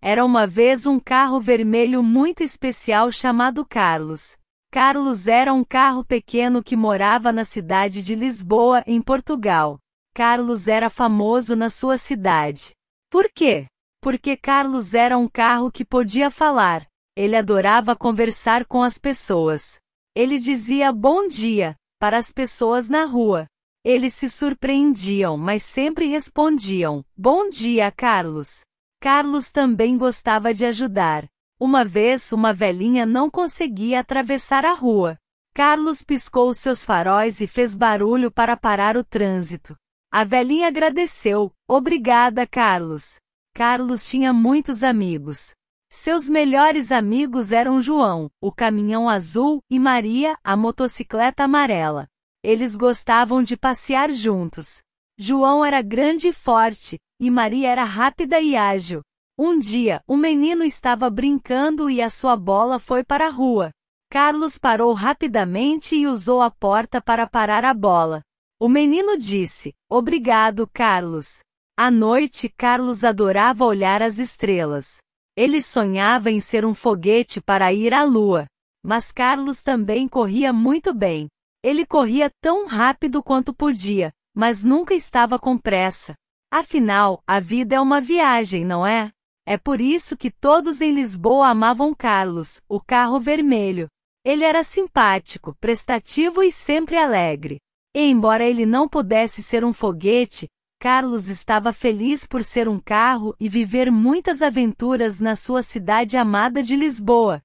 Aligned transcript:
Era 0.00 0.24
uma 0.24 0.46
vez 0.46 0.86
um 0.86 1.00
carro 1.00 1.40
vermelho 1.40 2.02
muito 2.02 2.42
especial 2.42 3.10
chamado 3.10 3.66
Carlos. 3.66 4.36
Carlos 4.70 5.26
era 5.26 5.52
um 5.52 5.64
carro 5.64 6.04
pequeno 6.04 6.62
que 6.62 6.76
morava 6.76 7.32
na 7.32 7.44
cidade 7.44 8.02
de 8.02 8.14
Lisboa, 8.14 8.84
em 8.86 9.02
Portugal. 9.02 9.78
Carlos 10.14 10.68
era 10.68 10.88
famoso 10.88 11.56
na 11.56 11.68
sua 11.68 11.98
cidade. 11.98 12.72
Por 13.10 13.30
quê? 13.32 13.66
Porque 14.00 14.36
Carlos 14.36 14.94
era 14.94 15.18
um 15.18 15.28
carro 15.28 15.70
que 15.72 15.84
podia 15.84 16.30
falar. 16.30 16.86
Ele 17.16 17.34
adorava 17.34 17.96
conversar 17.96 18.64
com 18.66 18.82
as 18.82 18.98
pessoas. 18.98 19.80
Ele 20.14 20.38
dizia 20.38 20.92
bom 20.92 21.26
dia 21.26 21.74
para 21.98 22.16
as 22.16 22.32
pessoas 22.32 22.88
na 22.88 23.04
rua. 23.04 23.46
Eles 23.84 24.14
se 24.14 24.28
surpreendiam, 24.28 25.36
mas 25.36 25.62
sempre 25.62 26.06
respondiam: 26.06 27.04
Bom 27.16 27.48
dia, 27.48 27.90
Carlos. 27.90 28.60
Carlos 29.00 29.52
também 29.52 29.96
gostava 29.96 30.52
de 30.52 30.64
ajudar. 30.64 31.28
Uma 31.58 31.84
vez 31.84 32.32
uma 32.32 32.52
velhinha 32.52 33.06
não 33.06 33.30
conseguia 33.30 34.00
atravessar 34.00 34.64
a 34.64 34.72
rua. 34.72 35.18
Carlos 35.54 36.02
piscou 36.02 36.52
seus 36.52 36.84
faróis 36.84 37.40
e 37.40 37.46
fez 37.46 37.76
barulho 37.76 38.30
para 38.30 38.56
parar 38.56 38.96
o 38.96 39.04
trânsito. 39.04 39.76
A 40.10 40.24
velhinha 40.24 40.68
agradeceu. 40.68 41.52
Obrigada, 41.68 42.46
Carlos. 42.46 43.20
Carlos 43.54 44.08
tinha 44.08 44.32
muitos 44.32 44.82
amigos. 44.82 45.54
Seus 45.90 46.28
melhores 46.28 46.92
amigos 46.92 47.50
eram 47.50 47.80
João, 47.80 48.30
o 48.40 48.52
caminhão 48.52 49.08
azul, 49.08 49.60
e 49.70 49.78
Maria, 49.78 50.36
a 50.44 50.56
motocicleta 50.56 51.44
amarela. 51.44 52.06
Eles 52.42 52.76
gostavam 52.76 53.42
de 53.42 53.56
passear 53.56 54.12
juntos. 54.12 54.82
João 55.18 55.64
era 55.64 55.82
grande 55.82 56.28
e 56.28 56.32
forte, 56.32 56.98
e 57.20 57.30
Maria 57.30 57.68
era 57.68 57.84
rápida 57.84 58.40
e 58.40 58.56
ágil. 58.56 59.02
Um 59.38 59.58
dia, 59.58 60.02
o 60.06 60.14
um 60.14 60.16
menino 60.16 60.64
estava 60.64 61.08
brincando 61.08 61.88
e 61.88 62.02
a 62.02 62.10
sua 62.10 62.36
bola 62.36 62.78
foi 62.78 63.04
para 63.04 63.26
a 63.26 63.30
rua. 63.30 63.70
Carlos 64.10 64.58
parou 64.58 64.92
rapidamente 64.92 65.94
e 65.94 66.06
usou 66.06 66.40
a 66.40 66.50
porta 66.50 67.00
para 67.00 67.26
parar 67.26 67.64
a 67.64 67.74
bola. 67.74 68.22
O 68.60 68.68
menino 68.68 69.16
disse: 69.16 69.72
Obrigado, 69.88 70.66
Carlos. 70.66 71.40
À 71.78 71.90
noite, 71.90 72.48
Carlos 72.48 73.04
adorava 73.04 73.64
olhar 73.64 74.02
as 74.02 74.18
estrelas. 74.18 74.98
Ele 75.36 75.60
sonhava 75.60 76.30
em 76.30 76.40
ser 76.40 76.64
um 76.64 76.74
foguete 76.74 77.40
para 77.40 77.72
ir 77.72 77.94
à 77.94 78.02
lua. 78.02 78.46
Mas 78.84 79.12
Carlos 79.12 79.62
também 79.62 80.08
corria 80.08 80.52
muito 80.52 80.92
bem. 80.92 81.28
Ele 81.62 81.86
corria 81.86 82.30
tão 82.40 82.66
rápido 82.66 83.22
quanto 83.22 83.54
podia, 83.54 84.10
mas 84.34 84.64
nunca 84.64 84.94
estava 84.94 85.38
com 85.38 85.56
pressa. 85.56 86.14
Afinal, 86.50 87.22
a 87.26 87.40
vida 87.40 87.76
é 87.76 87.80
uma 87.80 88.00
viagem, 88.00 88.64
não 88.64 88.86
é? 88.86 89.10
É 89.46 89.58
por 89.58 89.80
isso 89.80 90.16
que 90.16 90.30
todos 90.30 90.80
em 90.80 90.92
Lisboa 90.92 91.48
amavam 91.48 91.94
Carlos, 91.94 92.62
o 92.68 92.80
carro 92.80 93.20
vermelho. 93.20 93.86
Ele 94.24 94.44
era 94.44 94.62
simpático, 94.62 95.54
prestativo 95.60 96.42
e 96.42 96.50
sempre 96.50 96.96
alegre. 96.96 97.58
E 97.94 98.00
embora 98.00 98.44
ele 98.44 98.64
não 98.64 98.88
pudesse 98.88 99.42
ser 99.42 99.64
um 99.64 99.72
foguete, 99.72 100.48
Carlos 100.80 101.28
estava 101.28 101.72
feliz 101.72 102.26
por 102.26 102.44
ser 102.44 102.68
um 102.68 102.78
carro 102.78 103.34
e 103.38 103.48
viver 103.48 103.90
muitas 103.90 104.42
aventuras 104.42 105.18
na 105.20 105.34
sua 105.34 105.62
cidade 105.62 106.16
amada 106.16 106.62
de 106.62 106.76
Lisboa. 106.76 107.42